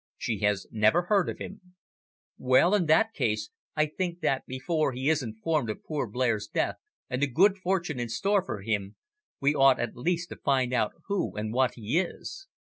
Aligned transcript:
"She 0.17 0.39
has 0.39 0.65
never 0.71 1.03
heard 1.03 1.29
of 1.29 1.37
him." 1.37 1.75
"Well, 2.39 2.73
in 2.73 2.87
that 2.87 3.13
case, 3.13 3.51
I 3.75 3.85
think 3.85 4.21
that, 4.21 4.47
before 4.47 4.93
he 4.93 5.09
is 5.09 5.21
informed 5.21 5.69
of 5.69 5.83
poor 5.83 6.07
Blair's 6.07 6.47
death 6.47 6.77
and 7.07 7.21
the 7.21 7.27
good 7.27 7.59
fortune 7.59 7.99
in 7.99 8.09
store 8.09 8.43
for 8.43 8.63
him, 8.63 8.95
we 9.39 9.53
ought 9.53 9.79
at 9.79 9.95
least 9.95 10.29
to 10.29 10.37
find 10.37 10.73
out 10.73 10.93
who 11.05 11.35
and 11.37 11.53
what 11.53 11.75
he 11.75 11.99
is. 11.99 12.47